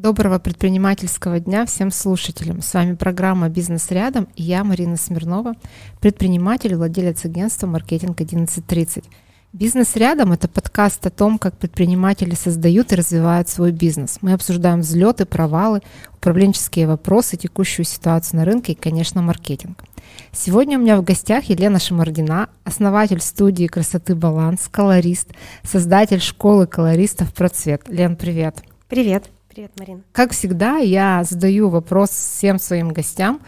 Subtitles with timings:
[0.00, 2.62] Доброго предпринимательского дня всем слушателям.
[2.62, 5.56] С вами программа «Бизнес рядом» и я, Марина Смирнова,
[6.00, 9.04] предприниматель и владелец агентства «Маркетинг 1130».
[9.52, 14.16] «Бизнес рядом»— это подкаст о том, как предприниматели создают и развивают свой бизнес.
[14.22, 15.82] Мы обсуждаем взлеты, провалы,
[16.14, 19.84] управленческие вопросы, текущую ситуацию на рынке и, конечно, маркетинг.
[20.32, 25.28] Сегодня у меня в гостях Елена Шамардина, основатель студии красоты «Баланс», колорист,
[25.62, 27.82] создатель школы колористов «Процвет».
[27.90, 28.62] Лен, привет!
[28.88, 29.30] Привет!
[29.52, 30.02] Привет, Марина.
[30.12, 33.40] Как всегда, я задаю вопрос всем своим гостям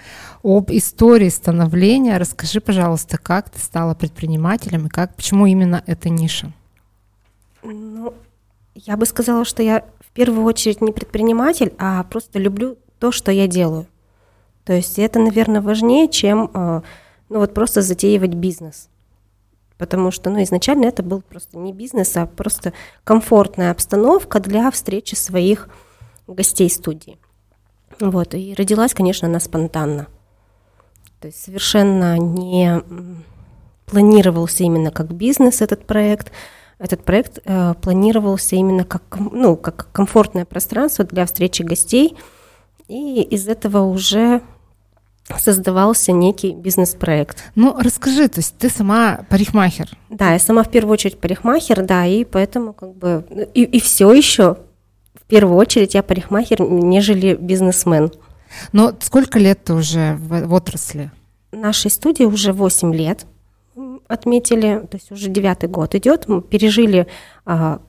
[0.43, 2.19] об истории становления.
[2.19, 6.53] Расскажи, пожалуйста, как ты стала предпринимателем и как, почему именно эта ниша?
[7.63, 8.15] Ну,
[8.75, 13.31] я бы сказала, что я в первую очередь не предприниматель, а просто люблю то, что
[13.31, 13.87] я делаю.
[14.65, 16.83] То есть это, наверное, важнее, чем э,
[17.29, 18.89] ну, вот просто затеивать бизнес.
[19.79, 22.73] Потому что ну, изначально это был просто не бизнес, а просто
[23.05, 25.69] комфортная обстановка для встречи своих
[26.27, 27.19] гостей студии.
[28.01, 30.09] Вот, и родилась, конечно, она спонтанно.
[31.21, 32.83] То есть совершенно не
[33.87, 36.33] планировался именно как бизнес этот проект.
[36.79, 42.17] Этот проект э, планировался именно как, ну, как комфортное пространство для встречи гостей.
[42.89, 44.43] И из этого уже
[45.39, 47.45] создавался некий бизнес-проект.
[47.55, 49.91] Ну, расскажи, то есть ты сама парикмахер?
[50.11, 54.13] Да, я сама в первую очередь парикмахер, да, и поэтому как бы и, и все
[54.13, 54.57] еще
[55.33, 58.13] первую очередь я парикмахер, нежели бизнесмен.
[58.73, 61.11] Но сколько лет ты уже в, в отрасли?
[61.53, 63.25] Нашей студии уже 8 лет
[64.09, 66.29] отметили, то есть уже девятый год идет.
[66.29, 67.07] Мы пережили
[67.47, 67.81] а,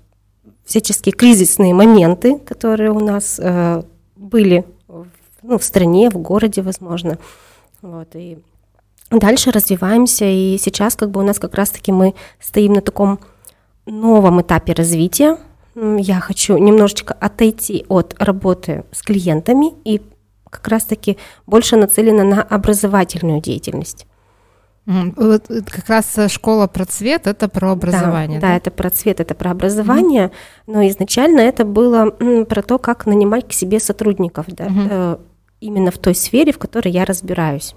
[0.63, 3.83] всяческие кризисные моменты, которые у нас а,
[4.16, 5.07] были в,
[5.41, 7.17] ну, в стране, в городе, возможно.
[7.81, 8.38] Вот, и
[9.11, 13.19] дальше развиваемся, и сейчас как бы у нас как раз-таки мы стоим на таком
[13.85, 15.38] новом этапе развития,
[15.75, 20.02] я хочу немножечко отойти от работы с клиентами и
[20.49, 24.06] как раз-таки больше нацелена на образовательную деятельность.
[24.85, 28.41] Вот как раз э, школа про цвет это про образование.
[28.41, 28.53] Да, да?
[28.53, 30.31] да, это про цвет, это про образование, mm
[30.66, 32.09] но изначально это было
[32.45, 35.19] про то, как нанимать к себе сотрудников, да, mm
[35.61, 37.75] именно в той сфере, в которой я разбираюсь.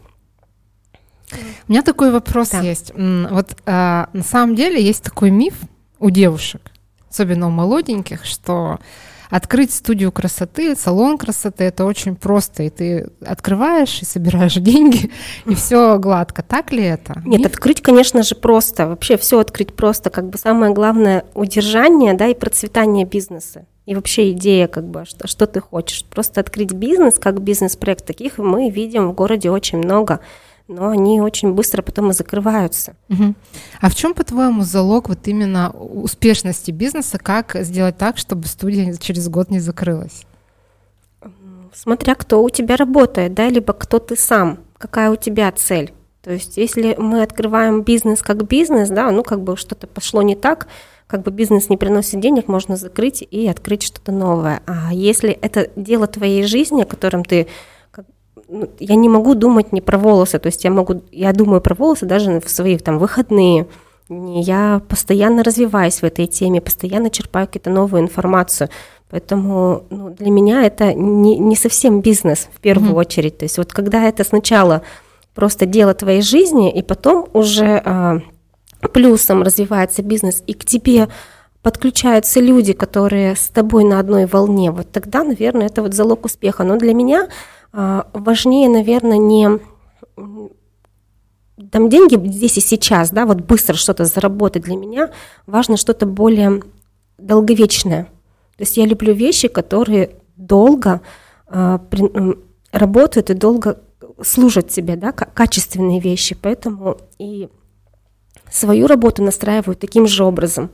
[1.69, 2.61] У меня такой вопрос да.
[2.61, 2.93] есть.
[2.97, 5.55] Вот а, на самом деле есть такой миф
[6.01, 6.73] у девушек,
[7.17, 8.79] особенно у молоденьких, что
[9.31, 12.65] открыть студию красоты, салон красоты, это очень просто.
[12.65, 15.11] И ты открываешь и собираешь деньги,
[15.47, 16.43] и все гладко.
[16.43, 17.23] Так ли это?
[17.25, 17.47] Нет, Миф?
[17.49, 18.87] открыть, конечно же, просто.
[18.87, 20.11] Вообще все открыть просто.
[20.11, 23.65] Как бы самое главное удержание, да, и процветание бизнеса.
[23.87, 26.05] И вообще идея, как бы, что, что ты хочешь.
[26.05, 28.05] Просто открыть бизнес, как бизнес-проект.
[28.05, 30.21] Таких мы видим в городе очень много
[30.69, 32.97] но они очень быстро потом и закрываются.
[33.09, 33.35] Угу.
[33.81, 37.19] А в чем, по-твоему, залог вот именно успешности бизнеса?
[37.19, 40.27] Как сделать так, чтобы студия через год не закрылась?
[41.73, 45.93] Смотря кто у тебя работает, да, либо кто ты сам, какая у тебя цель.
[46.23, 50.35] То есть, если мы открываем бизнес как бизнес, да, ну как бы что-то пошло не
[50.35, 50.67] так,
[51.07, 54.61] как бы бизнес не приносит денег, можно закрыть и открыть что-то новое.
[54.67, 57.47] А если это дело твоей жизни, о котором ты
[58.79, 62.07] я не могу думать не про волосы, то есть я могу, я думаю про волосы
[62.07, 63.67] даже в свои там выходные.
[64.09, 68.69] Я постоянно развиваюсь в этой теме, постоянно черпаю какую-то новую информацию.
[69.11, 72.99] Поэтому ну, для меня это не, не совсем бизнес в первую mm-hmm.
[72.99, 73.39] очередь.
[73.39, 74.83] То есть вот когда это сначала
[75.35, 78.21] просто дело твоей жизни, и потом уже а,
[78.93, 81.09] плюсом развивается бизнес, и к тебе
[81.63, 86.63] подключаются люди, которые с тобой на одной волне, вот тогда, наверное, это вот залог успеха.
[86.63, 87.29] Но для меня
[87.73, 89.61] важнее, наверное, не
[91.71, 95.11] там деньги здесь и сейчас, да, вот быстро что-то заработать для меня,
[95.47, 96.63] важно что-то более
[97.19, 98.05] долговечное.
[98.57, 101.01] То есть я люблю вещи, которые долго
[101.49, 101.79] э,
[102.73, 103.81] работают и долго
[104.23, 107.49] служат себе, да, качественные вещи, поэтому и
[108.51, 110.71] свою работу настраиваю таким же образом.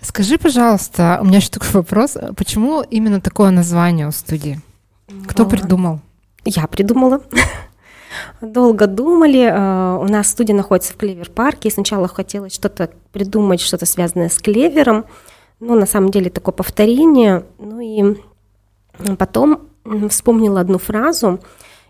[0.00, 4.60] Скажи, пожалуйста, у меня еще такой вопрос, почему именно такое название у студии?
[5.26, 6.00] Кто придумал?
[6.44, 7.20] Я придумала.
[8.40, 9.40] Долго думали.
[9.40, 11.70] Э, у нас студия находится в Клевер-парке.
[11.70, 15.04] Сначала хотелось что-то придумать, что-то связанное с клевером.
[15.60, 17.44] Но на самом деле такое повторение.
[17.58, 18.16] Ну и
[19.16, 19.68] потом
[20.08, 21.40] вспомнила одну фразу.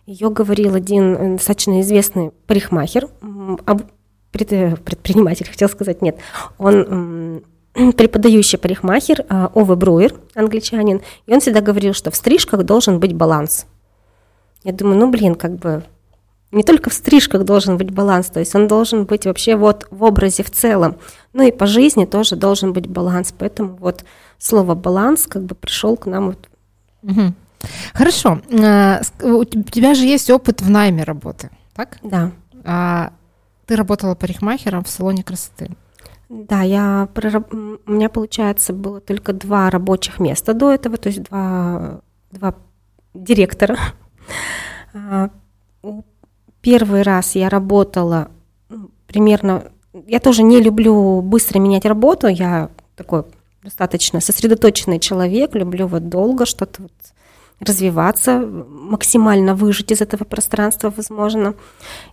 [0.07, 3.09] Ее говорил один э, достаточно известный парикмахер,
[4.33, 6.19] предприниматель, хотел сказать, нет.
[6.59, 7.45] Он
[7.97, 13.15] преподающий парикмахер а, Ове Бруер, англичанин, и он всегда говорил, что в стрижках должен быть
[13.15, 13.67] баланс.
[14.65, 15.83] Я думаю, ну блин, как бы
[16.53, 20.05] не только в стрижках должен быть баланс, то есть он должен быть вообще вот в
[20.05, 20.97] образе в целом.
[21.33, 23.35] Ну и по жизни тоже должен быть баланс.
[23.37, 24.05] Поэтому вот
[24.39, 26.49] слово баланс как бы пришел к нам вот
[27.03, 27.35] Угу.
[27.95, 28.41] Хорошо.
[28.51, 31.99] Э, у тебя же есть опыт в найме работы, так?
[32.03, 32.31] Да.
[32.65, 33.13] А
[33.67, 35.71] ты работала парикмахером в салоне красоты.
[36.35, 42.01] Да, я у меня, получается, было только два рабочих места до этого, то есть два,
[42.31, 42.55] два
[43.15, 43.79] директора.
[44.95, 45.31] А,
[46.61, 48.31] первый раз я работала
[48.69, 49.73] ну, примерно...
[50.07, 53.25] Я тоже не люблю быстро менять работу, я такой
[53.63, 56.93] достаточно сосредоточенный человек, люблю вот долго что-то вот
[57.59, 61.55] развиваться, максимально выжить из этого пространства, возможно.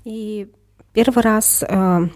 [0.06, 0.48] И
[0.94, 2.08] первый раз э,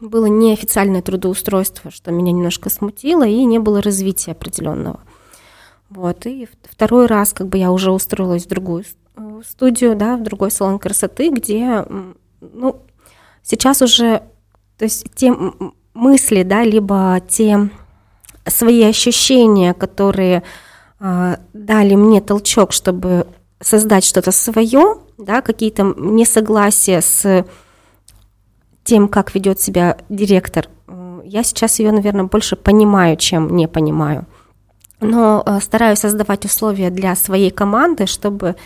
[0.00, 5.00] было неофициальное трудоустройство, что меня немножко смутило, и не было развития определенного.
[5.90, 8.84] Вот, и второй раз как бы я уже устроилась в другую
[9.16, 11.84] э, студию, да, в другой салон красоты, где,
[12.40, 12.82] ну,
[13.42, 14.22] сейчас уже,
[14.76, 15.34] то есть те
[15.94, 17.70] мысли, да, либо те
[18.46, 20.42] свои ощущения, которые
[21.00, 23.26] э, дали мне толчок, чтобы
[23.60, 27.46] создать что-то свое, да, какие-то несогласия с
[28.88, 30.66] тем, как ведет себя директор,
[31.22, 34.24] я сейчас ее, наверное, больше понимаю, чем не понимаю.
[35.00, 38.56] Но э, стараюсь создавать условия для своей команды, чтобы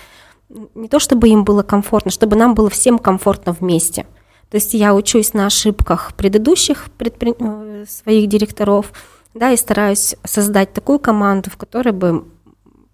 [0.49, 4.07] не то чтобы им было комфортно, чтобы нам было всем комфортно вместе.
[4.49, 7.35] То есть я учусь на ошибках предыдущих предпри...
[7.41, 8.93] Э, своих директоров,
[9.35, 12.25] да, и стараюсь создать такую команду, в которой бы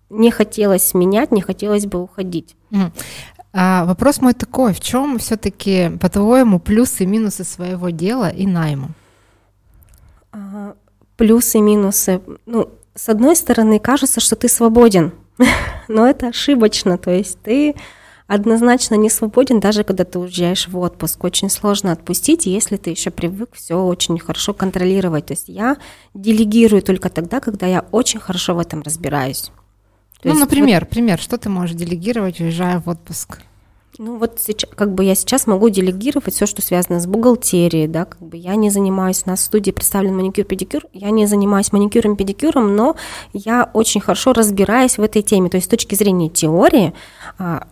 [0.08, 2.56] не хотелось менять, не хотелось бы уходить.
[3.60, 8.90] А вопрос мой такой, в чем все-таки, по-твоему, плюсы и минусы своего дела и найму?
[10.30, 10.76] А,
[11.16, 12.20] плюсы и минусы.
[12.46, 15.10] Ну, с одной стороны, кажется, что ты свободен,
[15.88, 16.98] но это ошибочно.
[16.98, 17.74] То есть ты
[18.28, 21.24] однозначно не свободен, даже когда ты уезжаешь в отпуск.
[21.24, 25.26] Очень сложно отпустить, если ты еще привык все очень хорошо контролировать.
[25.26, 25.78] То есть я
[26.14, 29.50] делегирую только тогда, когда я очень хорошо в этом разбираюсь.
[30.22, 30.90] То ну, например, вот...
[30.90, 33.40] пример, что ты можешь делегировать, уезжая в отпуск?
[33.98, 38.04] Ну вот сейчас, как бы я сейчас могу делегировать все, что связано с бухгалтерией, да,
[38.04, 42.76] как бы я не занимаюсь, у нас в студии представлен маникюр-педикюр, я не занимаюсь маникюром-педикюром,
[42.76, 42.94] но
[43.32, 46.94] я очень хорошо разбираюсь в этой теме, то есть с точки зрения теории
[47.38, 47.66] а,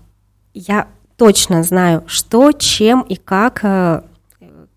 [0.53, 4.03] я точно знаю, что, чем и как, э,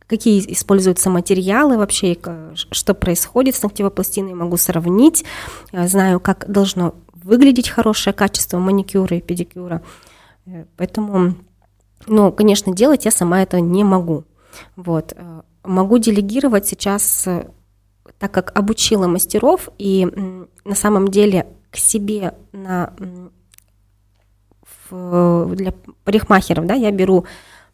[0.06, 2.16] какие используются материалы вообще,
[2.54, 5.26] что происходит с ногтевой пластиной, могу сравнить,
[5.74, 6.94] знаю, как должно
[7.24, 9.82] выглядеть хорошее качество маникюра и педикюра.
[10.46, 11.36] Э, поэтому,
[12.08, 14.24] ну, конечно, делать я сама это не могу.
[14.76, 15.14] Вот.
[15.16, 17.48] Э, могу делегировать сейчас, э,
[18.18, 20.08] так как обучила мастеров, и
[20.66, 22.94] на самом деле к себе на,
[24.90, 27.26] в, для парикмахеров да, я беру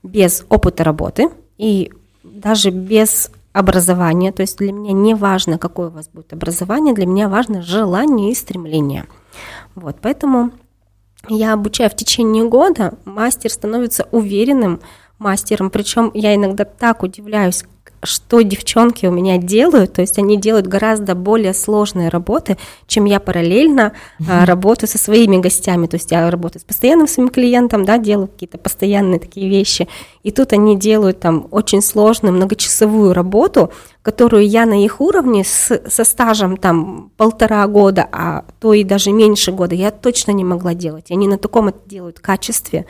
[0.03, 1.91] без опыта работы и
[2.23, 4.31] даже без образования.
[4.31, 8.31] То есть для меня не важно, какое у вас будет образование, для меня важно желание
[8.31, 9.05] и стремление.
[9.75, 10.51] Вот, поэтому
[11.29, 14.81] я обучаю в течение года, мастер становится уверенным
[15.17, 17.63] мастером, причем я иногда так удивляюсь,
[18.05, 22.57] что девчонки у меня делают, то есть они делают гораздо более сложные работы,
[22.87, 24.45] чем я параллельно mm-hmm.
[24.45, 28.57] работаю со своими гостями, то есть я работаю с постоянным своим клиентом, да, делаю какие-то
[28.57, 29.87] постоянные такие вещи,
[30.23, 33.71] и тут они делают там очень сложную многочасовую работу,
[34.01, 39.11] которую я на их уровне с, со стажем там полтора года, а то и даже
[39.11, 42.85] меньше года, я точно не могла делать, они на таком это делают качестве,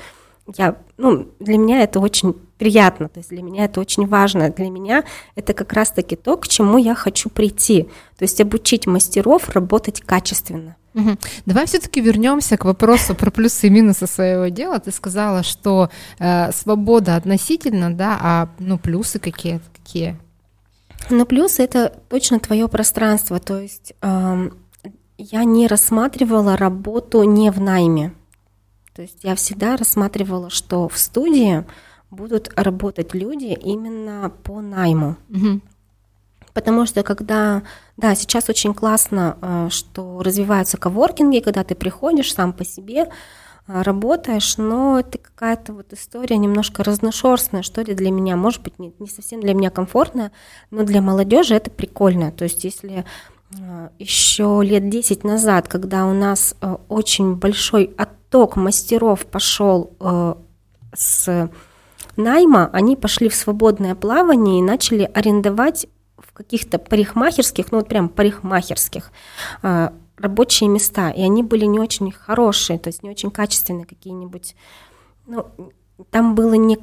[0.58, 4.70] я, ну, для меня это очень приятно, то есть для меня это очень важно, для
[4.70, 5.04] меня
[5.36, 7.84] это как раз-таки то, к чему я хочу прийти,
[8.18, 10.76] то есть обучить мастеров работать качественно.
[10.94, 11.18] Угу.
[11.46, 14.80] Давай все-таки вернемся к вопросу про плюсы и минусы своего дела.
[14.80, 19.60] Ты сказала, что э, свобода относительно, да, а ну плюсы какие?
[19.76, 20.18] Какие?
[21.10, 24.50] Ну плюсы это точно твое пространство, то есть э,
[25.18, 28.14] я не рассматривала работу не в найме.
[28.96, 31.66] То есть я всегда рассматривала, что в студии
[32.12, 35.18] будут работать люди именно по найму.
[35.30, 35.60] Угу.
[36.54, 37.64] Потому что когда,
[37.98, 43.10] да, сейчас очень классно, э, что развиваются коворкинги, когда ты приходишь сам по себе,
[43.68, 48.80] э, работаешь, но это какая-то вот история немножко разношерстная, что ли, для меня, может быть,
[48.80, 50.32] не, не совсем для меня комфортная,
[50.72, 52.32] но для молодежи это прикольно.
[52.32, 53.04] То есть если
[53.52, 56.56] э, еще лет 10 назад, когда у нас
[56.88, 57.94] очень большой
[58.28, 59.96] отток мастеров пошел
[60.94, 61.50] с
[62.18, 68.10] найма, они пошли в свободное плавание и начали арендовать в каких-то парикмахерских, ну вот прям
[68.10, 69.12] парикмахерских,
[69.62, 74.56] а, рабочие места, и они были не очень хорошие, то есть не очень качественные какие-нибудь.
[75.28, 75.48] Ну,
[76.10, 76.78] там было не,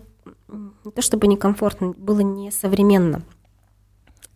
[0.84, 3.22] не то чтобы некомфортно, было не современно.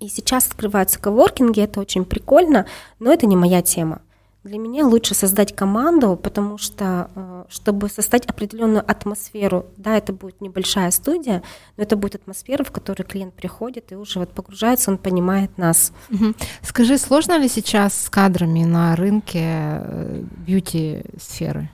[0.00, 2.66] И сейчас открываются коворкинги, это очень прикольно,
[2.98, 4.02] но это не моя тема.
[4.46, 10.40] Для меня лучше создать команду, потому что, э, чтобы создать определенную атмосферу, да, это будет
[10.40, 11.42] небольшая студия,
[11.76, 15.92] но это будет атмосфера, в которой клиент приходит и уже вот погружается, он понимает нас.
[16.10, 16.34] Угу.
[16.62, 21.68] Скажи, сложно ли сейчас с кадрами на рынке э, бьюти-сферы?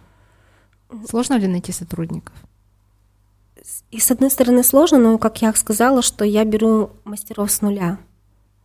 [1.07, 2.35] Сложно ли найти сотрудников?
[3.91, 7.99] И с одной стороны сложно, но, как я сказала, что я беру мастеров с нуля.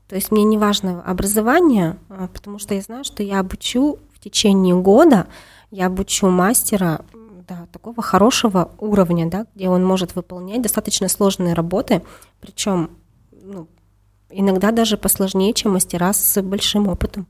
[0.07, 4.19] То есть мне не важно образование, а, потому что я знаю, что я обучу в
[4.19, 5.27] течение года,
[5.69, 7.01] я обучу мастера
[7.47, 12.03] да, такого хорошего уровня, да, где он может выполнять достаточно сложные работы,
[12.39, 12.91] причем
[13.31, 13.67] ну,
[14.29, 17.27] иногда даже посложнее, чем мастера с большим опытом.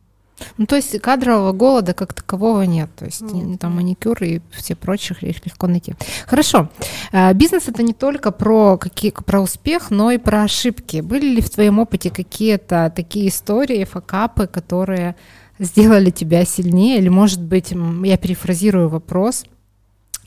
[0.57, 2.89] Ну, то есть кадрового голода как такового нет.
[2.95, 3.59] То есть нет.
[3.59, 5.95] там маникюр и все прочих их легко найти.
[6.25, 6.69] Хорошо.
[7.11, 11.01] А, бизнес это не только про, какие, про успех, но и про ошибки.
[11.01, 15.15] Были ли в твоем опыте какие-то такие истории, факапы, которые
[15.59, 16.99] сделали тебя сильнее?
[16.99, 19.45] Или, может быть, я перефразирую вопрос,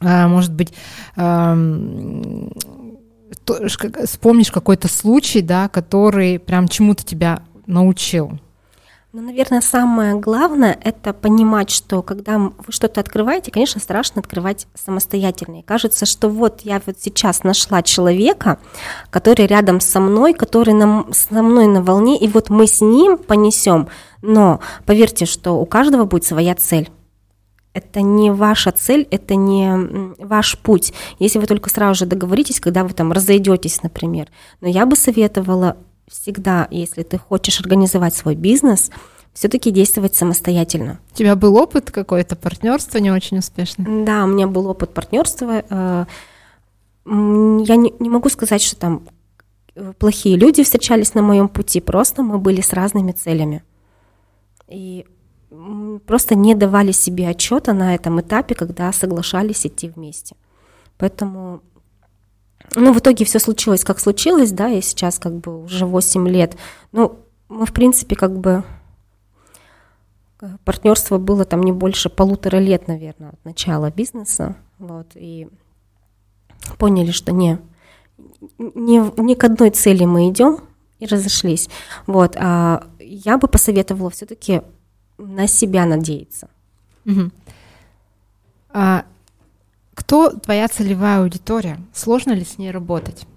[0.00, 0.72] а, может быть,
[4.04, 8.38] вспомнишь какой-то случай, да, который прям чему-то тебя научил?
[9.12, 15.58] Ну, наверное, самое главное– это понимать, что когда вы что-то открываете, конечно, страшно открывать самостоятельно.
[15.58, 18.60] И кажется, что вот я вот сейчас нашла человека,
[19.10, 23.18] который рядом со мной, который нам, со мной на волне, и вот мы с ним
[23.18, 23.88] понесем.
[24.22, 26.88] Но поверьте, что у каждого будет своя цель.
[27.72, 30.92] Это не ваша цель, это не ваш путь.
[31.18, 34.28] Если вы только сразу же договоритесь, когда вы там разойдетесь, например.
[34.60, 35.78] Но я бы советовала
[36.10, 38.90] всегда, если ты хочешь организовать свой бизнес,
[39.32, 40.98] все-таки действовать самостоятельно.
[41.12, 44.04] У тебя был опыт какой-то партнерства не очень успешный?
[44.04, 45.62] Да, у меня был опыт партнерства.
[45.70, 46.04] Э,
[47.06, 49.06] я не, не могу сказать, что там
[49.76, 53.62] э, плохие люди встречались на моем пути, просто мы были с разными целями.
[54.68, 55.06] И
[56.06, 60.36] просто не давали себе отчета на этом этапе, когда соглашались идти вместе.
[60.98, 61.62] Поэтому
[62.74, 66.56] ну, в итоге все случилось, как случилось, да, и сейчас как бы уже 8 лет.
[66.92, 68.64] Ну, мы, в принципе, как бы
[70.64, 75.48] партнерство было там не больше полутора лет, наверное, от начала бизнеса, вот, и
[76.78, 77.58] поняли, что не,
[78.58, 80.60] не, не к одной цели мы идем
[80.98, 81.68] и разошлись,
[82.06, 84.62] вот, а я бы посоветовала все-таки
[85.18, 86.48] на себя надеяться.
[87.04, 87.30] Угу.
[88.70, 89.04] А
[90.10, 91.78] кто твоя целевая аудитория?
[91.94, 93.28] Сложно ли с ней работать?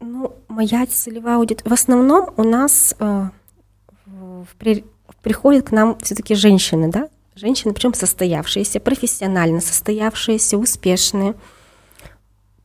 [0.00, 1.68] Ну, моя целевая аудитория...
[1.68, 3.24] В основном у нас э,
[4.58, 4.86] при,
[5.20, 7.10] приходят к нам все-таки женщины, да?
[7.34, 11.34] Женщины, причем состоявшиеся, профессионально состоявшиеся, успешные,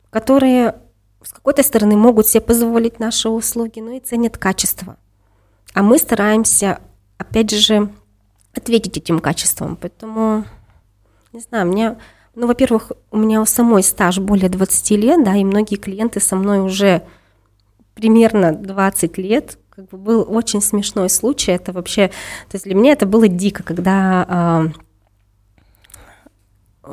[0.08, 0.76] которые
[1.22, 4.96] с какой-то стороны могут себе позволить наши услуги, но и ценят качество.
[5.74, 6.80] А мы стараемся,
[7.18, 7.92] опять же,
[8.54, 9.76] ответить этим качеством.
[9.76, 10.46] Поэтому
[11.32, 11.98] не знаю, мне,
[12.34, 16.36] ну, во-первых, у меня у самой стаж более 20 лет, да, и многие клиенты со
[16.36, 17.02] мной уже
[17.94, 19.58] примерно 20 лет.
[19.70, 21.52] Как бы был очень смешной случай.
[21.52, 22.08] Это вообще,
[22.48, 24.72] то есть для меня это было дико, когда
[26.84, 26.92] э,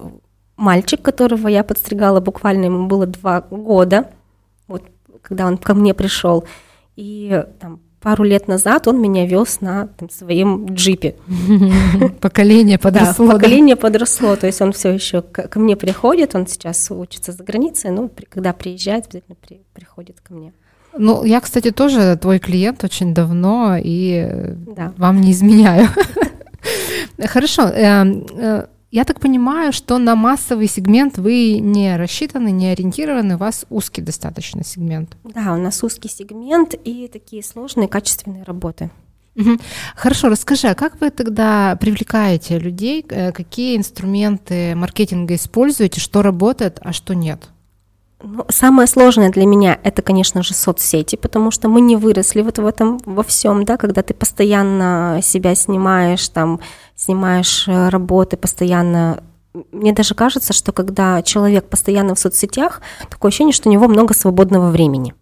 [0.56, 4.12] мальчик, которого я подстригала, буквально ему было два года,
[4.68, 4.84] вот
[5.22, 6.46] когда он ко мне пришел,
[6.96, 11.16] и там пару лет назад он меня вез на там, своем джипе.
[12.22, 13.26] Поколение подросло.
[13.26, 17.44] Да, поколение подросло, то есть он все еще ко мне приходит, он сейчас учится за
[17.44, 20.54] границей, но когда приезжает, обязательно при, приходит ко мне.
[20.96, 24.94] Ну, я, кстати, тоже твой клиент очень давно, и да.
[24.98, 25.88] вам не изменяю.
[27.26, 27.72] Хорошо.
[28.92, 34.02] Я так понимаю, что на массовый сегмент вы не рассчитаны, не ориентированы, у вас узкий
[34.02, 35.18] достаточно сегмент.
[35.24, 38.90] Да, у нас узкий сегмент и такие сложные качественные работы.
[39.36, 39.58] Угу.
[39.96, 46.80] Хорошо, расскажи, а как вы тогда привлекаете людей, э, какие инструменты маркетинга используете, что работает,
[46.82, 47.50] а что нет?
[48.24, 52.58] Ну, самое сложное для меня это, конечно же, соцсети, потому что мы не выросли вот
[52.58, 56.62] в этом во всем, да, когда ты постоянно себя снимаешь, там,
[56.96, 59.24] снимаешь э, работы, постоянно
[59.72, 64.14] мне даже кажется, что когда человек постоянно в соцсетях, такое ощущение, что у него много
[64.14, 65.14] свободного времени.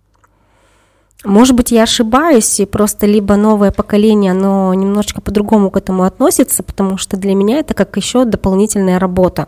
[1.23, 6.63] Может быть, я ошибаюсь, и просто либо новое поколение, оно немножечко по-другому к этому относится,
[6.63, 9.47] потому что для меня это как еще дополнительная работа.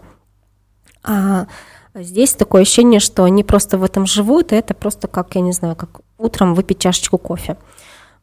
[1.03, 1.47] А
[1.93, 5.51] здесь такое ощущение, что они просто в этом живут, и это просто как, я не
[5.51, 7.57] знаю, как утром выпить чашечку кофе.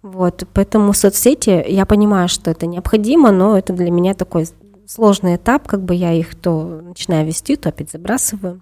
[0.02, 4.46] Вот, поэтому соцсети, я понимаю, что это необходимо, но это для меня такой
[4.86, 8.60] сложный этап, как бы я их то начинаю вести, то опять забрасываю.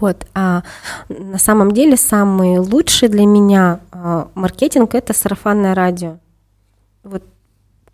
[0.00, 0.62] Вот, а
[1.10, 6.16] на самом деле самый лучший для меня а, маркетинг– это сарафанное радио.
[7.04, 7.24] Вот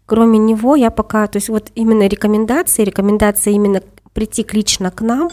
[0.08, 3.82] кроме него я пока, то есть вот именно рекомендации, рекомендации именно
[4.14, 5.30] прийти лично к нам,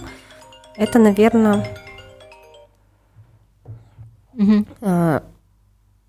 [0.76, 1.66] это, наверное,
[4.34, 4.66] угу.
[4.82, 5.22] э,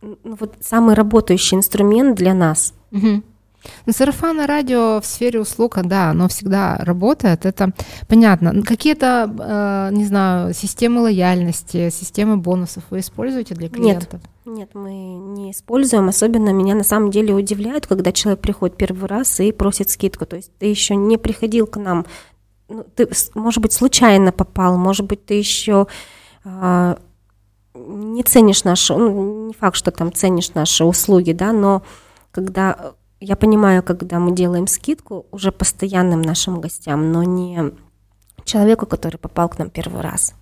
[0.07, 2.75] ну, вот самый работающий инструмент для нас.
[2.93, 3.23] Угу.
[3.87, 7.73] Ну, сарафанное радио в сфере услуг, да, оно всегда работает, это
[8.09, 8.63] понятно.
[8.63, 14.21] Какие-то, э, не знаю, системы лояльности, системы бонусов вы используете для клиентов?
[14.45, 16.09] Нет, нет, мы не используем.
[16.09, 20.27] Особенно меня на самом деле удивляет, когда человек приходит первый раз и просит скидку.
[20.27, 22.07] То есть ты еще не приходил к нам,
[22.69, 25.87] ну, ты, может быть, случайно попал, может быть, ты еще
[26.45, 26.97] э,
[27.77, 31.83] не ценишь наши, ну, не факт, что там ценишь наши услуги, да, но
[32.31, 37.73] когда я понимаю, когда мы делаем скидку уже постоянным нашим гостям, но не
[38.45, 40.35] человеку, который попал к нам первый раз.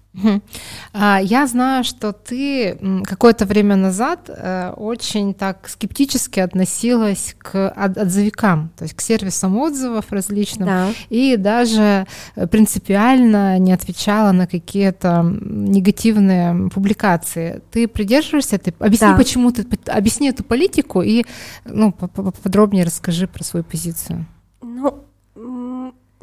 [0.92, 8.70] А, я знаю, что ты какое-то время назад э, очень так скептически относилась к отзывикам,
[8.76, 10.88] то есть к сервисам отзывов различным, да.
[11.08, 12.06] и даже
[12.36, 17.62] э, принципиально не отвечала на какие-то негативные публикации.
[17.72, 18.74] Ты придерживаешься этой?
[18.78, 19.16] Объясни, да.
[19.16, 21.24] почему ты, объясни эту политику и
[21.64, 24.26] ну, подробнее расскажи про свою позицию.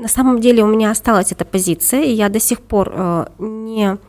[0.01, 3.99] На самом деле у меня осталась эта позиция, и я до сих пор э, не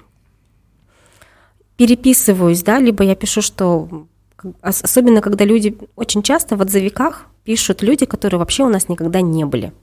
[1.77, 4.07] переписываюсь, да, либо я пишу, что
[4.63, 9.45] особенно когда люди очень часто в отзывиках пишут люди, которые вообще у нас никогда не
[9.45, 9.75] были.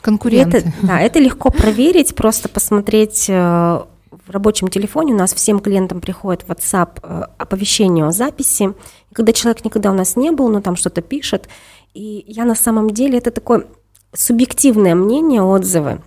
[0.00, 0.56] Конкуренты.
[0.56, 5.14] это, да, это легко проверить, просто посмотреть э, в рабочем телефоне.
[5.14, 8.74] У нас всем клиентам приходит WhatsApp э, оповещение о записи.
[9.12, 11.48] И когда человек никогда у нас не был, но там что-то пишет,
[11.94, 13.66] и я на самом деле это такой
[14.14, 16.02] субъективное мнение, отзывы.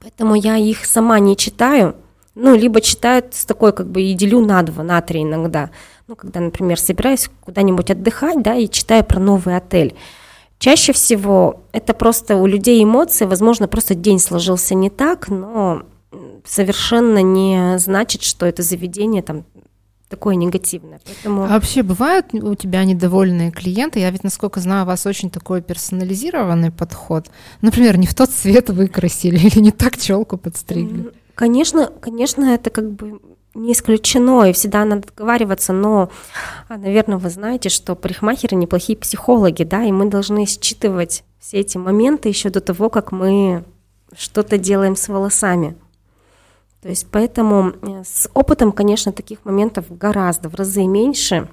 [0.00, 1.96] Поэтому я их сама не читаю,
[2.36, 5.70] ну, либо читаю с такой, как бы, и делю на два, на три иногда.
[6.06, 9.96] Ну, когда, например, собираюсь куда-нибудь отдыхать, да, и читаю про новый отель.
[10.58, 15.82] Чаще всего это просто у людей эмоции, возможно, просто день сложился не так, но
[16.44, 19.44] совершенно не значит, что это заведение там
[20.08, 21.00] такое негативное.
[21.04, 21.44] Поэтому...
[21.44, 24.00] А вообще бывают у тебя недовольные клиенты?
[24.00, 27.26] Я ведь, насколько знаю, у вас очень такой персонализированный подход.
[27.60, 31.12] Например, не в тот цвет выкрасили или не так челку подстригли.
[31.34, 33.20] Конечно, конечно, это как бы
[33.54, 36.10] не исключено, и всегда надо договариваться, но,
[36.68, 41.78] а, наверное, вы знаете, что парикмахеры неплохие психологи, да, и мы должны считывать все эти
[41.78, 43.64] моменты еще до того, как мы
[44.16, 45.76] что-то делаем с волосами.
[46.82, 51.48] То есть поэтому э, с опытом, конечно, таких моментов гораздо, в разы меньше.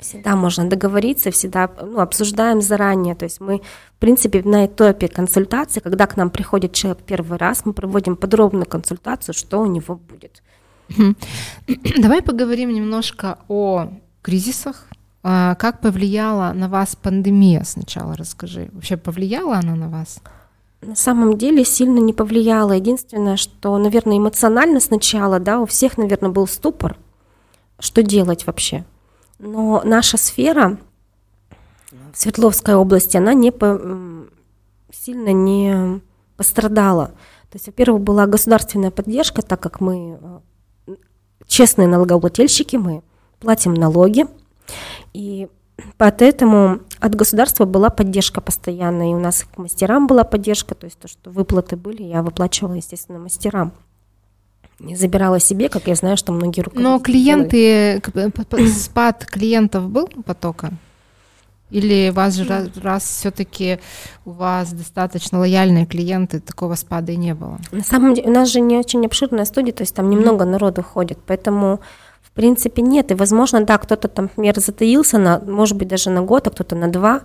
[0.00, 3.14] Всегда можно договориться, всегда ну, обсуждаем заранее.
[3.14, 3.62] То есть мы,
[3.96, 8.66] в принципе, на этапе консультации, когда к нам приходит человек первый раз, мы проводим подробную
[8.66, 10.42] консультацию, что у него будет.
[11.98, 13.88] Давай поговорим немножко о
[14.22, 14.86] кризисах.
[15.22, 18.16] А, как повлияла на вас пандемия сначала?
[18.16, 18.68] Расскажи.
[18.72, 20.20] Вообще повлияла она на вас?
[20.86, 22.72] На самом деле сильно не повлияло.
[22.72, 26.96] Единственное, что, наверное, эмоционально сначала, да, у всех, наверное, был ступор,
[27.80, 28.84] что делать вообще.
[29.38, 30.78] Но наша сфера
[32.12, 33.80] в Свердловской области, она не по,
[34.92, 36.00] сильно не
[36.36, 37.06] пострадала.
[37.50, 40.18] То есть, во-первых, была государственная поддержка, так как мы
[40.86, 40.94] э,
[41.46, 43.02] честные налогоплательщики, мы
[43.40, 44.26] платим налоги,
[45.12, 45.48] и
[45.98, 50.98] Поэтому от государства была поддержка постоянная, и у нас к мастерам была поддержка, то есть
[50.98, 53.72] то, что выплаты были, я выплачивала, естественно, мастерам.
[54.78, 58.02] Не забирала себе, как я знаю, что многие руководители Но клиенты,
[58.68, 60.72] спад клиентов был потока?
[61.70, 63.80] Или вас же раз, раз все-таки
[64.24, 67.58] у вас достаточно лояльные клиенты, такого спада и не было?
[67.72, 70.50] На самом деле, у нас же не очень обширная студия, то есть там немного mm-hmm.
[70.50, 71.80] народу ходит, поэтому
[72.36, 73.10] принципе, нет.
[73.10, 76.76] И, возможно, да, кто-то там, например, затаился, на, может быть, даже на год, а кто-то
[76.76, 77.22] на два,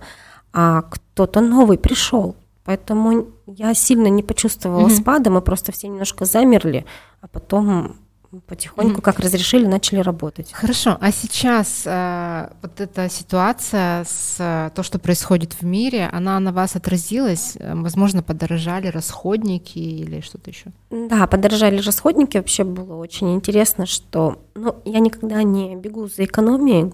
[0.52, 2.34] а кто-то новый пришел.
[2.64, 5.00] Поэтому я сильно не почувствовала mm-hmm.
[5.00, 6.84] спада, мы просто все немножко замерли,
[7.20, 7.96] а потом
[8.40, 9.04] потихоньку, mm-hmm.
[9.04, 10.52] как разрешили, начали работать.
[10.52, 16.40] Хорошо, а сейчас э, вот эта ситуация с э, то, что происходит в мире, она
[16.40, 17.56] на вас отразилась?
[17.58, 20.72] Э, возможно, подорожали расходники или что-то еще?
[20.90, 22.38] Да, подорожали расходники.
[22.38, 26.92] Вообще было очень интересно, что, ну, я никогда не бегу за экономией,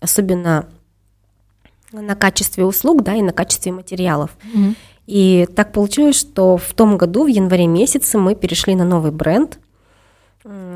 [0.00, 0.66] особенно
[1.92, 4.36] на качестве услуг, да, и на качестве материалов.
[4.42, 4.74] Mm-hmm.
[5.06, 9.60] И так получилось, что в том году, в январе месяце, мы перешли на новый бренд–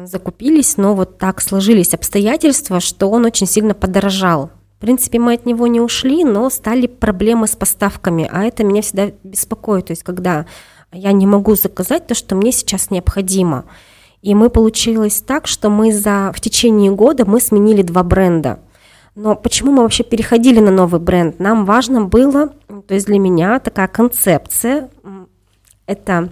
[0.05, 4.51] закупились, но вот так сложились обстоятельства, что он очень сильно подорожал.
[4.77, 8.83] В принципе, мы от него не ушли, но стали проблемы с поставками, а это меня
[8.83, 9.87] всегда беспокоит.
[9.87, 10.47] То есть, когда
[10.93, 13.65] я не могу заказать то, что мне сейчас необходимо.
[14.21, 18.61] И мы получилось так, что мы за в течение года мы сменили два бренда.
[19.15, 21.39] Но почему мы вообще переходили на новый бренд?
[21.39, 24.91] Нам важно было, то есть для меня такая концепция,
[25.87, 26.31] это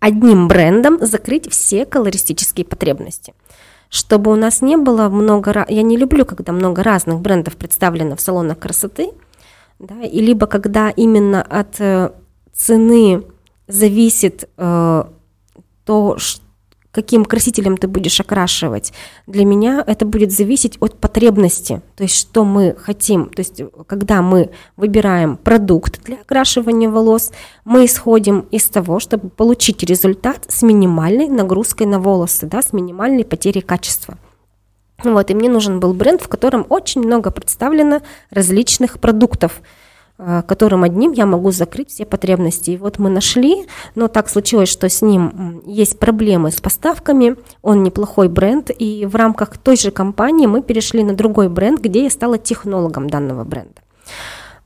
[0.00, 3.34] одним брендом закрыть все колористические потребности.
[3.90, 5.64] Чтобы у нас не было много...
[5.68, 9.10] Я не люблю, когда много разных брендов представлено в салонах красоты,
[9.78, 12.10] да, и либо когда именно от э,
[12.52, 13.22] цены
[13.66, 15.04] зависит э,
[15.84, 16.47] то, что
[16.98, 18.92] каким красителем ты будешь окрашивать,
[19.28, 24.20] для меня это будет зависеть от потребности, то есть что мы хотим, то есть когда
[24.20, 27.30] мы выбираем продукт для окрашивания волос,
[27.64, 33.24] мы исходим из того, чтобы получить результат с минимальной нагрузкой на волосы, да, с минимальной
[33.24, 34.18] потерей качества.
[35.04, 38.00] Вот, и мне нужен был бренд, в котором очень много представлено
[38.32, 39.62] различных продуктов–
[40.18, 42.72] которым одним я могу закрыть все потребности.
[42.72, 47.84] И вот мы нашли, но так случилось, что с ним есть проблемы с поставками, он
[47.84, 52.10] неплохой бренд, и в рамках той же компании мы перешли на другой бренд, где я
[52.10, 53.80] стала технологом данного бренда.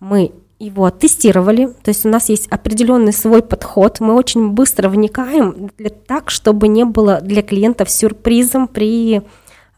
[0.01, 5.71] Мы его тестировали, то есть у нас есть определенный свой подход, мы очень быстро вникаем
[5.77, 9.23] для, так, чтобы не было для клиентов сюрпризом при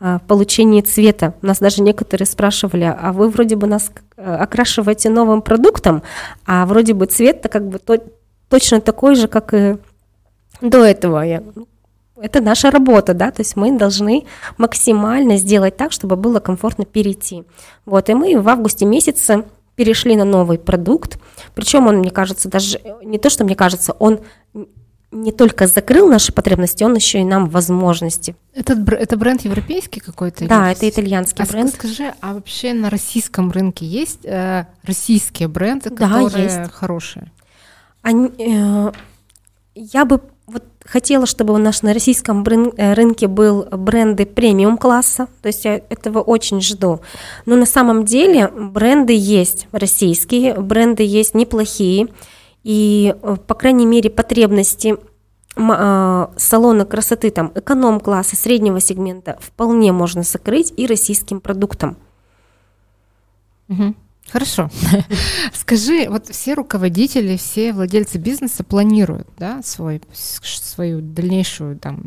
[0.06, 1.32] а, получении цвета.
[1.40, 6.02] Нас даже некоторые спрашивали, а вы вроде бы нас э, окрашиваете новым продуктом,
[6.44, 7.98] а вроде бы цвет-то как бы то,
[8.50, 9.78] точно такой же, как и
[10.60, 11.22] до этого.
[11.22, 11.66] Я, ну,
[12.20, 14.26] это наша работа, да, то есть мы должны
[14.58, 17.44] максимально сделать так, чтобы было комфортно перейти.
[17.86, 21.18] Вот, и мы в августе месяце перешли на новый продукт,
[21.54, 24.20] причем он, мне кажется, даже не то, что мне кажется, он
[25.14, 28.36] не только закрыл наши потребности, он еще и нам возможности.
[28.52, 30.46] Этот, это бренд европейский какой-то?
[30.46, 31.74] Да, это итальянский а бренд.
[31.74, 36.72] Скажи, а вообще на российском рынке есть э, российские бренды, которые да, есть.
[36.72, 37.30] хорошие?
[38.02, 38.92] Они, э,
[39.74, 45.28] я бы вот хотела, чтобы у нас на российском э, рынке был бренды премиум класса,
[45.40, 47.00] то есть я этого очень жду.
[47.46, 52.08] Но на самом деле бренды есть российские, бренды есть неплохие.
[52.64, 54.96] И, э, по крайней мере, потребности
[55.56, 61.96] а, салона красоты там эконом-класса, среднего сегмента вполне можно закрыть и российским продуктом.
[63.68, 63.94] Угу.
[64.30, 64.70] Хорошо.
[65.52, 72.06] Скажи, вот все руководители, все владельцы бизнеса планируют, да, свой, свою дальнейшую там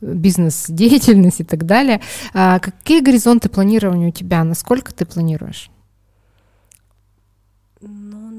[0.00, 2.00] бизнес-деятельность и так далее.
[2.32, 4.42] А какие горизонты планирования у тебя?
[4.42, 5.70] Насколько ты планируешь?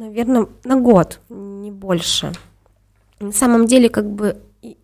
[0.09, 2.31] Наверное, на год, не больше.
[3.19, 4.37] На самом деле, как бы,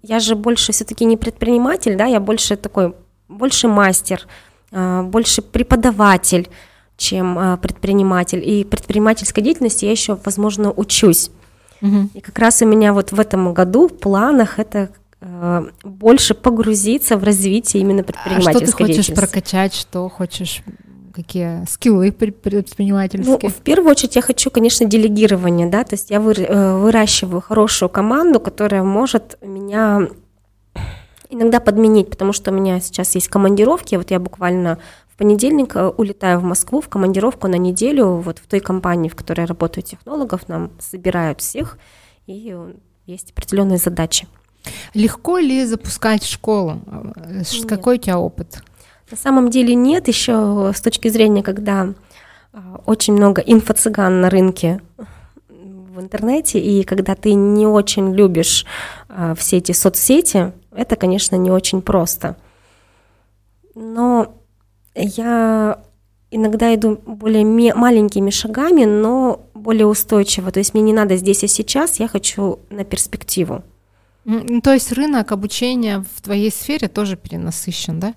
[0.03, 2.93] я же больше все-таки не предприниматель, да, я больше такой,
[3.27, 4.27] больше мастер,
[4.71, 6.49] а, больше преподаватель,
[6.97, 8.41] чем а, предприниматель.
[8.47, 11.31] И предпринимательской деятельности я еще, возможно, учусь.
[11.81, 12.09] Угу.
[12.13, 14.89] И как раз у меня вот в этом году в планах это
[15.21, 18.63] а, больше погрузиться в развитие именно предпринимательской.
[18.63, 20.61] А что ты хочешь прокачать, что хочешь
[21.15, 23.37] какие скиллы предпринимательские?
[23.41, 27.89] Ну, в первую очередь я хочу, конечно, делегирование, да, то есть я э, выращиваю хорошую
[27.89, 30.09] команду, которая может меня
[31.29, 35.87] иногда подменить, потому что у меня сейчас есть командировки, вот я буквально в понедельник э,
[35.87, 39.83] улетаю в Москву в командировку на неделю, вот в той компании, в которой я работаю
[39.83, 41.77] технологов, нам собирают всех,
[42.27, 42.55] и
[43.05, 44.27] есть определенные задачи.
[44.93, 46.81] Легко ли запускать школу?
[47.27, 47.65] Нет.
[47.67, 48.63] Какой у тебя опыт?
[49.15, 51.93] На самом деле нет, еще с точки зрения, когда
[52.51, 54.81] а, очень много инфо-цыган на рынке
[55.47, 58.65] в интернете, и когда ты не очень любишь
[59.07, 62.35] а, все эти соцсети, это, конечно, не очень просто.
[63.73, 64.35] Но
[64.95, 65.79] я
[66.29, 70.51] иногда иду более маленькими шагами, но более устойчиво.
[70.51, 73.63] То есть мне не надо здесь и сейчас, я хочу на перспективу.
[74.61, 78.13] То есть рынок обучения в твоей сфере тоже перенасыщен, да?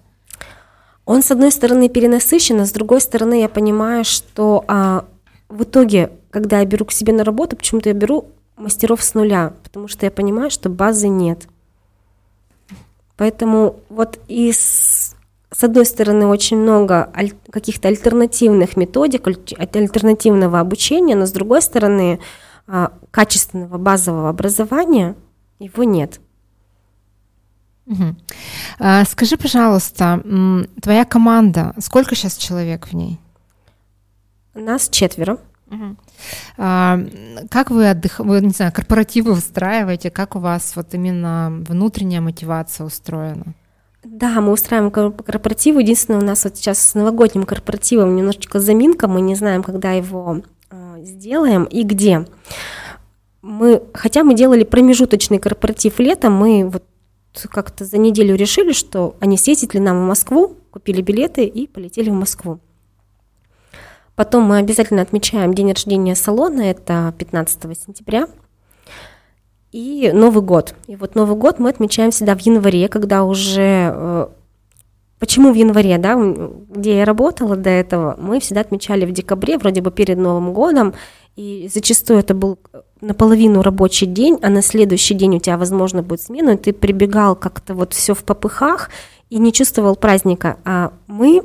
[1.08, 5.06] Он, с одной стороны, перенасыщен, а с другой стороны, я понимаю, что а,
[5.48, 8.26] в итоге, когда я беру к себе на работу, почему-то я беру
[8.58, 11.48] мастеров с нуля, потому что я понимаю, что базы нет.
[13.16, 15.16] Поэтому вот и с,
[15.50, 22.20] с одной стороны очень много аль, каких-то альтернативных методик, альтернативного обучения, но с другой стороны
[22.66, 25.14] а, качественного базового образования
[25.58, 26.20] его нет.
[27.88, 29.05] Угу.
[29.07, 30.22] Скажи, пожалуйста,
[30.83, 33.18] твоя команда, сколько сейчас человек в ней?
[34.55, 35.38] Нас четверо.
[35.70, 35.96] Угу.
[36.57, 36.98] А,
[37.51, 40.11] как вы отдых, вы не знаю, корпоративы устраиваете?
[40.11, 43.55] Как у вас вот именно внутренняя мотивация устроена?
[44.03, 45.83] Да, мы устраиваем корпоративы.
[45.83, 50.42] Единственное, у нас вот сейчас с новогодним корпоративом немножечко заминка, мы не знаем, когда его
[50.70, 52.27] э, сделаем и где.
[53.42, 56.85] Мы, хотя мы делали промежуточный корпоратив летом, мы вот
[57.50, 62.10] как-то за неделю решили, что они съездят ли нам в Москву, купили билеты и полетели
[62.10, 62.60] в Москву.
[64.14, 68.26] Потом мы обязательно отмечаем день рождения салона, это 15 сентября.
[69.70, 70.74] И Новый год.
[70.86, 73.92] И вот Новый год мы отмечаем всегда в январе, когда уже...
[73.94, 74.28] Э,
[75.20, 79.82] почему в январе, да, где я работала до этого, мы всегда отмечали в декабре, вроде
[79.82, 80.94] бы перед Новым годом,
[81.36, 82.58] и зачастую это был
[83.00, 87.37] наполовину рабочий день, а на следующий день у тебя, возможно, будет смена, и ты прибегал
[87.37, 88.90] как-то вот все в попыхах
[89.30, 90.58] и не чувствовал праздника.
[90.64, 91.42] А мы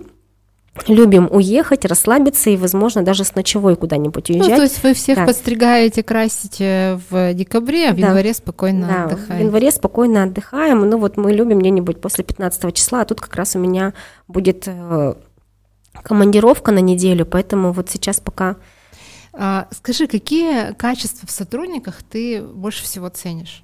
[0.87, 4.49] любим уехать, расслабиться и, возможно, даже с ночевой куда-нибудь уезжать.
[4.49, 5.25] Ну, то есть вы всех да.
[5.25, 8.07] подстригаете, красите в декабре, а в да.
[8.07, 9.33] январе спокойно да, отдыхаете?
[9.33, 10.89] в январе спокойно отдыхаем.
[10.89, 13.93] Ну вот мы любим где-нибудь после 15 числа, а тут как раз у меня
[14.27, 15.13] будет э,
[16.01, 18.55] командировка на неделю, поэтому вот сейчас пока...
[19.33, 23.63] А, скажи, какие качества в сотрудниках ты больше всего ценишь?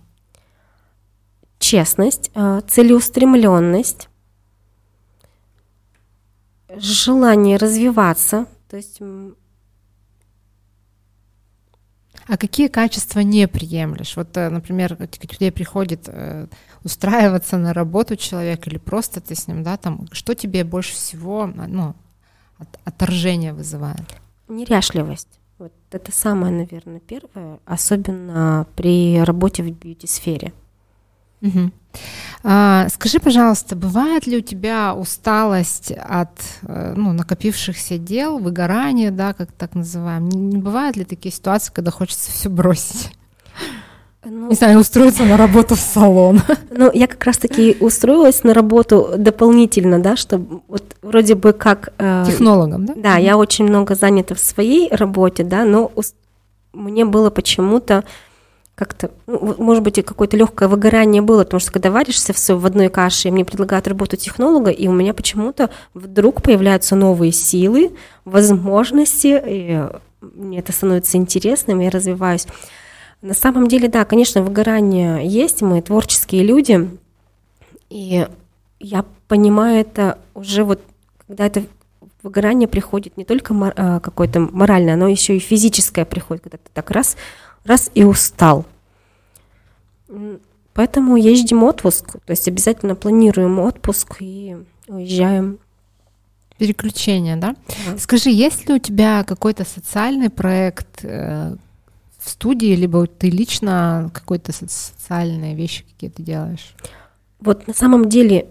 [1.59, 4.09] Честность, э, целеустремленность,
[6.75, 9.01] желание развиваться, то есть
[12.29, 14.15] а какие качества не приемлешь?
[14.15, 16.45] Вот, э, например, к тебе приходит э,
[16.83, 21.45] устраиваться на работу человек или просто ты с ним, да, там, что тебе больше всего,
[21.45, 21.95] а, ну,
[22.59, 24.05] от, отторжение вызывает?
[24.47, 25.38] Неряшливость.
[25.59, 30.53] Вот это самое, наверное, первое, особенно при работе в бьюти-сфере.
[31.41, 31.71] Угу.
[32.43, 39.33] А, скажи, пожалуйста, бывает ли у тебя усталость от э, ну, накопившихся дел, выгорание, да,
[39.33, 40.29] как так называем?
[40.29, 43.11] Не, не бывают ли такие ситуации, когда хочется все бросить?
[44.25, 46.41] Ну, не знаю, устроиться на работу в салон.
[46.71, 51.93] Ну, я как раз-таки устроилась на работу дополнительно, да, чтобы вот вроде бы как...
[51.97, 52.93] Э, Технологом, да?
[52.95, 56.15] Да, я очень много занята в своей работе, да, но уст...
[56.71, 58.05] мне было почему-то
[58.75, 62.87] как-то, ну, может быть, какое-то легкое выгорание было, потому что когда варишься все в одной
[62.87, 67.91] каше, и мне предлагают работу технолога, и у меня почему-то вдруг появляются новые силы,
[68.23, 69.83] возможности, и
[70.21, 72.47] мне это становится интересным, я развиваюсь.
[73.21, 76.89] На самом деле, да, конечно, выгорание есть, мы творческие люди,
[77.89, 78.27] и
[78.79, 80.81] я понимаю это уже вот,
[81.27, 81.65] когда это
[82.23, 86.91] выгорание приходит не только а, какое-то моральное, но еще и физическое приходит, когда ты так
[86.91, 87.17] раз
[87.65, 88.65] раз и устал.
[90.73, 95.59] Поэтому ездим отпуск, то есть обязательно планируем отпуск и уезжаем.
[96.57, 97.55] Переключение, да?
[97.85, 97.97] да.
[97.97, 101.55] Скажи, есть ли у тебя какой-то социальный проект э,
[102.19, 106.75] в студии, либо ты лично какой-то социальные вещи какие-то делаешь?
[107.39, 108.49] Вот на самом деле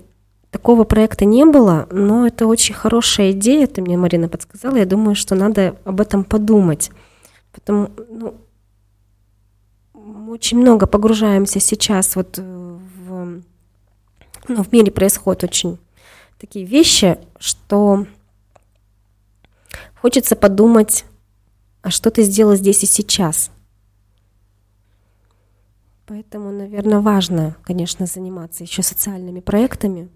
[0.50, 4.76] такого проекта не было, но это очень хорошая идея, ты мне, Марина, подсказала.
[4.76, 6.90] Я думаю, что надо об этом подумать.
[7.52, 8.34] Потому, ну,
[9.92, 13.42] мы очень много погружаемся сейчас вот э, в,
[14.48, 15.78] ну, в мире происходят очень
[16.38, 18.06] такие вещи, что
[20.00, 21.04] хочется подумать,
[21.82, 23.50] а что ты сделал здесь и сейчас.
[26.08, 30.08] Поэтому, наверное, важно, конечно, заниматься еще социальными проектами,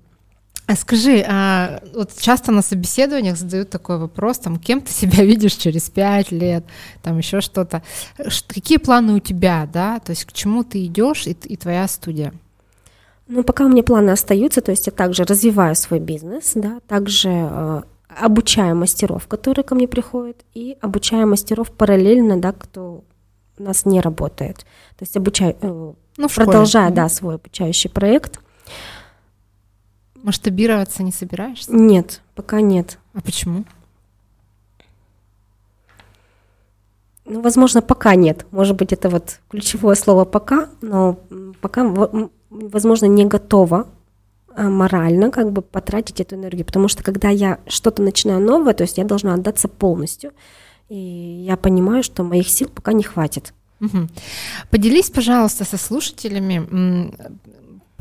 [0.66, 5.54] а скажи, а вот часто на собеседованиях задают такой вопрос, там, кем ты себя видишь
[5.54, 6.64] через пять лет,
[7.02, 7.82] там еще что-то.
[8.48, 12.32] Какие планы у тебя, да, то есть к чему ты идешь и, и твоя студия?
[13.26, 17.28] Ну, пока у меня планы остаются, то есть я также развиваю свой бизнес, да, также
[17.30, 23.04] э, обучаю мастеров, которые ко мне приходят, и обучаю мастеров параллельно, да, кто
[23.58, 24.58] у нас не работает.
[24.96, 28.40] То есть обучаю, э, ну, продолжаю, да, свой обучающий проект.
[30.14, 31.72] Масштабироваться не собираешься?
[31.74, 32.98] Нет, пока нет.
[33.14, 33.64] А почему?
[37.24, 38.46] Ну, возможно, пока нет.
[38.50, 41.18] Может быть, это вот ключевое слово пока, но
[41.60, 41.84] пока,
[42.50, 43.86] возможно, не готова
[44.54, 48.82] а, морально как бы потратить эту энергию, потому что когда я что-то начинаю новое, то
[48.82, 50.32] есть я должна отдаться полностью,
[50.88, 53.52] и я понимаю, что моих сил пока не хватит.
[53.80, 54.08] Угу.
[54.70, 57.12] Поделись, пожалуйста, со слушателями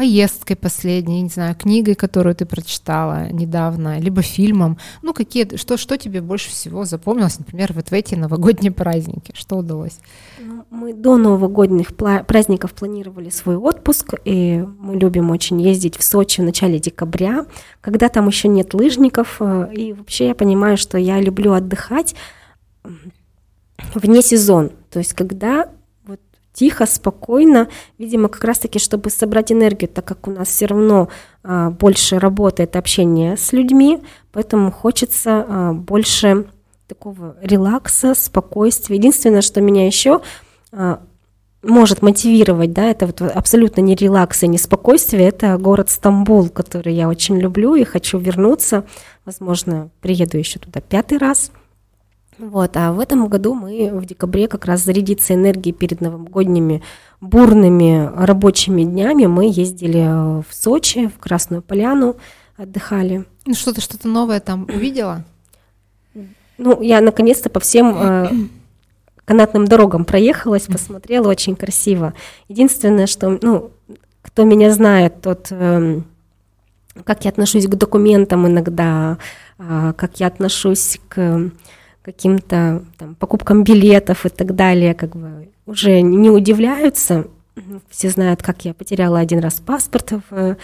[0.01, 4.79] поездкой последней, не знаю, книгой, которую ты прочитала недавно, либо фильмом.
[5.03, 9.31] Ну, какие, что, что тебе больше всего запомнилось, например, вот в эти новогодние праздники?
[9.35, 9.99] Что удалось?
[10.39, 16.41] Ну, мы до новогодних праздников планировали свой отпуск, и мы любим очень ездить в Сочи
[16.41, 17.45] в начале декабря,
[17.79, 22.15] когда там еще нет лыжников, э, и вообще я понимаю, что я люблю отдыхать
[23.95, 25.69] вне сезон, то есть когда
[26.53, 27.67] тихо, спокойно,
[27.97, 31.09] видимо, как раз-таки, чтобы собрать энергию, так как у нас все равно
[31.43, 33.99] а, больше работает общение с людьми,
[34.31, 36.45] поэтому хочется а, больше
[36.87, 38.97] такого релакса, спокойствия.
[38.97, 40.21] Единственное, что меня еще
[40.71, 41.01] а,
[41.63, 46.93] может мотивировать, да, это вот абсолютно не релакс и не спокойствие, это город Стамбул, который
[46.93, 48.83] я очень люблю и хочу вернуться.
[49.25, 51.51] Возможно, приеду еще туда пятый раз.
[52.41, 56.81] Вот, а в этом году мы в декабре как раз зарядиться энергией перед новогодними
[57.21, 62.15] бурными рабочими днями мы ездили в Сочи, в Красную Поляну,
[62.57, 63.25] отдыхали.
[63.45, 65.23] Ну что-то, что-то новое там увидела?
[66.57, 68.29] Ну, я наконец-то по всем э,
[69.25, 72.15] канатным дорогам проехалась, посмотрела, очень красиво.
[72.47, 73.69] Единственное, что, ну,
[74.23, 76.01] кто меня знает, тот, э,
[77.03, 79.19] как я отношусь к документам иногда,
[79.59, 81.51] э, как я отношусь к
[82.03, 87.27] каким-то там, покупкам билетов и так далее, как бы уже не удивляются.
[87.89, 90.55] Все знают, как я потеряла один раз паспорт в э,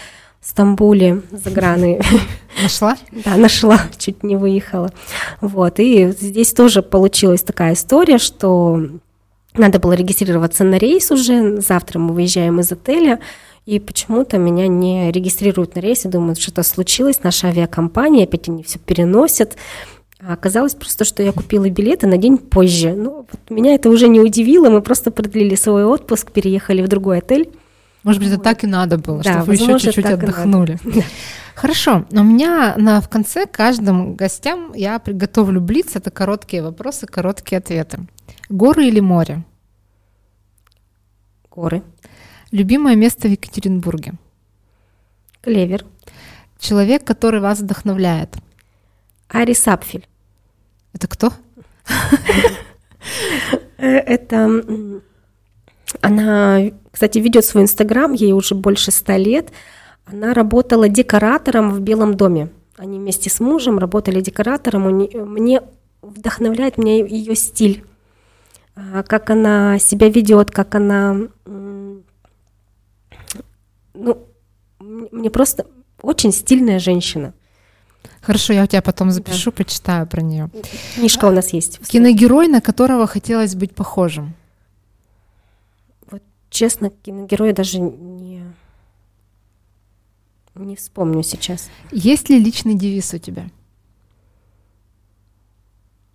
[0.41, 1.99] Стамбуле за граны.
[2.63, 2.97] Нашла?
[3.11, 4.91] Да, нашла, чуть не выехала.
[5.41, 8.81] Вот, и здесь тоже получилась такая история, что
[9.53, 13.19] надо было регистрироваться на рейс уже, завтра мы выезжаем из отеля,
[13.65, 18.63] и почему-то меня не регистрируют на рейс, и думают, что-то случилось, наша авиакомпания, опять они
[18.63, 19.57] все переносят.
[20.19, 22.93] А оказалось просто, что я купила билеты на день позже.
[22.93, 27.19] Ну, вот меня это уже не удивило, мы просто продлили свой отпуск, переехали в другой
[27.19, 27.51] отель.
[28.03, 30.79] Может быть, это так и надо было, да, чтобы вы еще чуть-чуть отдохнули.
[31.55, 37.57] Хорошо, у меня на, в конце каждым гостям я приготовлю блиц, это короткие вопросы, короткие
[37.57, 38.07] ответы.
[38.49, 39.43] Горы или море?
[41.51, 41.83] Горы.
[42.51, 44.13] Любимое место в Екатеринбурге?
[45.41, 45.83] Клевер.
[46.59, 48.37] Человек, который вас вдохновляет?
[49.29, 50.07] Ари Сапфель.
[50.93, 51.31] Это кто?
[53.79, 54.63] Э, это
[56.01, 59.51] она, кстати, ведет свой инстаграм, ей уже больше ста лет.
[60.05, 62.49] Она работала декоратором в Белом доме.
[62.77, 64.83] Они вместе с мужем работали декоратором.
[64.83, 65.61] Мне
[66.01, 67.83] вдохновляет меня ее стиль,
[68.75, 72.03] а, как она себя ведет, как она, ну,
[74.79, 75.65] мне просто
[76.01, 77.33] очень стильная женщина.
[78.21, 79.57] Хорошо, я у тебя потом запишу, да.
[79.57, 80.49] почитаю про нее.
[80.95, 81.79] Книжка у нас есть.
[81.87, 84.33] Киногерой, на которого хотелось быть похожим.
[86.09, 88.43] Вот честно, киногерой даже не
[90.55, 91.69] не вспомню сейчас.
[91.91, 93.49] Есть ли личный девиз у тебя?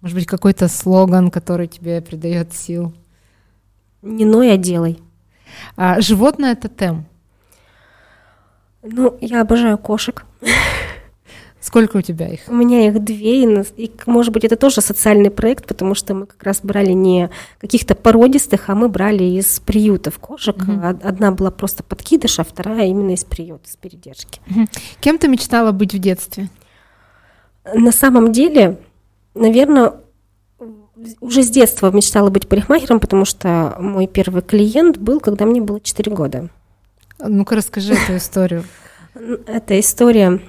[0.01, 2.93] Может быть, какой-то слоган, который тебе придает сил?
[4.03, 4.99] Не ной, а делай.
[5.77, 7.07] А, животное тотем.
[8.83, 10.25] Ну, я обожаю кошек.
[11.63, 12.41] Сколько у тебя их?
[12.49, 16.27] У меня их две, и, и, может быть, это тоже социальный проект, потому что мы
[16.27, 20.57] как раз брали не каких-то породистых, а мы брали из приютов кошек.
[20.57, 20.81] Угу.
[21.05, 24.41] Одна была просто подкидыш, а вторая именно из приюта, с передержки.
[24.51, 24.67] Угу.
[24.99, 26.49] Кем ты мечтала быть в детстве?
[27.73, 28.81] На самом деле,
[29.35, 29.93] наверное,
[31.21, 35.81] уже с детства мечтала быть парикмахером, потому что мой первый клиент был, когда мне было
[35.81, 36.49] 4 года.
[37.21, 38.65] Ну-ка расскажи эту историю.
[39.47, 40.41] Эта история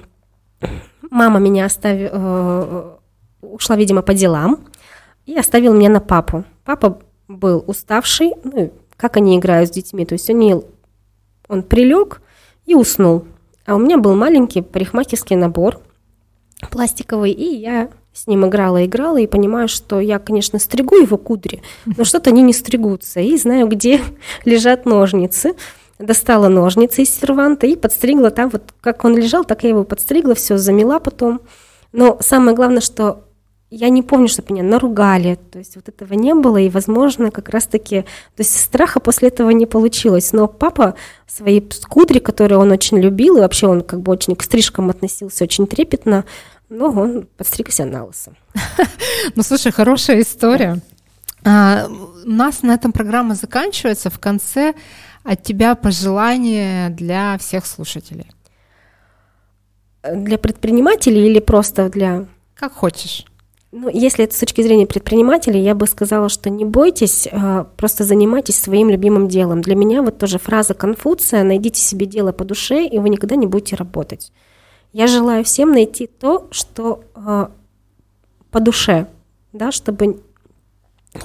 [1.14, 2.96] Мама меня оставила, э,
[3.42, 4.58] ушла, видимо, по делам
[5.26, 6.42] и оставила меня на папу.
[6.64, 6.98] Папа
[7.28, 10.56] был уставший, ну, как они играют с детьми, то есть они,
[11.46, 12.20] он прилег
[12.66, 13.26] и уснул.
[13.64, 15.78] А у меня был маленький парикмахерский набор
[16.72, 21.62] пластиковый, и я с ним играла, играла, и понимаю, что я, конечно, стригу его кудри,
[21.84, 24.00] но что-то они не стригутся, и знаю, где
[24.44, 25.54] лежат ножницы
[25.98, 30.34] достала ножницы из серванта и подстригла там, вот как он лежал, так я его подстригла,
[30.34, 31.40] все замела потом.
[31.92, 33.24] Но самое главное, что
[33.70, 37.48] я не помню, чтобы меня наругали, то есть вот этого не было, и, возможно, как
[37.48, 40.94] раз-таки, то есть страха после этого не получилось, но папа
[41.26, 45.44] свои кудри, которые он очень любил, и вообще он как бы очень к стрижкам относился
[45.44, 46.24] очень трепетно,
[46.68, 48.32] но он подстригся на лысо.
[49.36, 50.80] Ну, слушай, хорошая история.
[51.44, 54.10] А, у нас на этом программа заканчивается.
[54.10, 54.74] В конце
[55.24, 58.30] от тебя пожелания для всех слушателей?
[60.02, 62.26] Для предпринимателей или просто для...
[62.54, 63.24] Как хочешь.
[63.72, 68.04] Ну, если это с точки зрения предпринимателей, я бы сказала, что не бойтесь, а просто
[68.04, 69.62] занимайтесь своим любимым делом.
[69.62, 73.46] Для меня вот тоже фраза Конфуция «найдите себе дело по душе, и вы никогда не
[73.46, 74.30] будете работать».
[74.92, 77.48] Я желаю всем найти то, что э,
[78.52, 79.08] по душе,
[79.52, 80.20] да, чтобы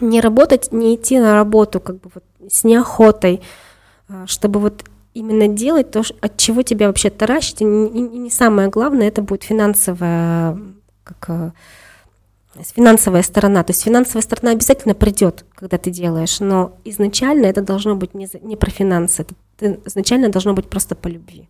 [0.02, 3.69] не работать, не идти на работу как бы вот с неохотой, а,
[4.26, 4.84] чтобы вот
[5.14, 7.62] именно делать то, от чего тебя вообще таращит.
[7.62, 10.58] И не, самое главное, это будет финансовая,
[11.04, 11.52] как а,
[12.76, 13.64] финансовая сторона.
[13.64, 18.28] То есть финансовая сторона обязательно придет, когда ты делаешь, но изначально это должно быть не,
[18.42, 19.26] не про финансы,
[19.58, 21.48] это изначально должно быть просто по любви.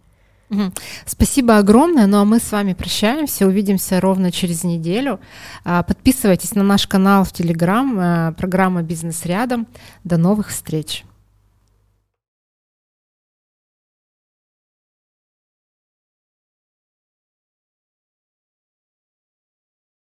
[1.05, 2.07] Спасибо огромное.
[2.07, 3.45] Ну а мы с вами прощаемся.
[3.45, 5.20] Увидимся ровно через неделю.
[5.64, 9.68] А, подписывайтесь на наш канал в Телеграм, программа «Бизнес рядом».
[10.03, 11.05] До новых встреч.